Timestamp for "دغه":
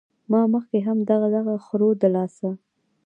1.35-1.55